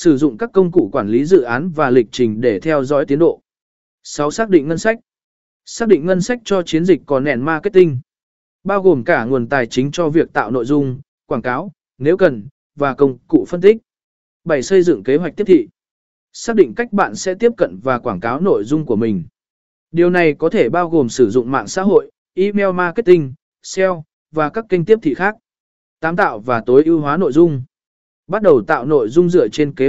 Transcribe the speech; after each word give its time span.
Sử 0.00 0.16
dụng 0.16 0.38
các 0.38 0.50
công 0.52 0.72
cụ 0.72 0.88
quản 0.92 1.08
lý 1.08 1.24
dự 1.24 1.42
án 1.42 1.70
và 1.70 1.90
lịch 1.90 2.06
trình 2.10 2.40
để 2.40 2.60
theo 2.60 2.84
dõi 2.84 3.06
tiến 3.06 3.18
độ. 3.18 3.40
6. 4.02 4.30
Xác 4.30 4.50
định 4.50 4.68
ngân 4.68 4.78
sách. 4.78 4.98
Xác 5.64 5.88
định 5.88 6.06
ngân 6.06 6.20
sách 6.20 6.40
cho 6.44 6.62
chiến 6.62 6.84
dịch 6.84 7.00
có 7.06 7.20
nền 7.20 7.40
marketing. 7.42 8.00
Bao 8.64 8.82
gồm 8.82 9.04
cả 9.04 9.24
nguồn 9.24 9.48
tài 9.48 9.66
chính 9.66 9.90
cho 9.90 10.08
việc 10.08 10.32
tạo 10.32 10.50
nội 10.50 10.64
dung, 10.64 11.00
quảng 11.26 11.42
cáo, 11.42 11.72
nếu 11.98 12.16
cần, 12.16 12.48
và 12.76 12.94
công 12.94 13.18
cụ 13.28 13.44
phân 13.48 13.60
tích. 13.60 13.76
7. 14.44 14.62
Xây 14.62 14.82
dựng 14.82 15.02
kế 15.02 15.16
hoạch 15.16 15.36
tiếp 15.36 15.44
thị. 15.44 15.68
Xác 16.32 16.56
định 16.56 16.74
cách 16.74 16.92
bạn 16.92 17.14
sẽ 17.16 17.34
tiếp 17.34 17.52
cận 17.56 17.78
và 17.82 17.98
quảng 17.98 18.20
cáo 18.20 18.40
nội 18.40 18.64
dung 18.64 18.86
của 18.86 18.96
mình. 18.96 19.24
Điều 19.90 20.10
này 20.10 20.34
có 20.38 20.50
thể 20.50 20.68
bao 20.68 20.90
gồm 20.90 21.08
sử 21.08 21.30
dụng 21.30 21.50
mạng 21.50 21.68
xã 21.68 21.82
hội, 21.82 22.10
email 22.34 22.72
marketing, 22.72 23.34
SEO, 23.62 24.04
và 24.30 24.50
các 24.50 24.64
kênh 24.68 24.84
tiếp 24.84 24.98
thị 25.02 25.14
khác. 25.14 25.36
8. 26.00 26.16
Tạo 26.16 26.38
và 26.38 26.62
tối 26.66 26.82
ưu 26.84 27.00
hóa 27.00 27.16
nội 27.16 27.32
dung. 27.32 27.62
Bắt 28.30 28.42
đầu 28.42 28.62
tạo 28.62 28.86
nội 28.86 29.08
dung 29.08 29.28
dựa 29.28 29.48
trên 29.48 29.74
kế 29.74 29.88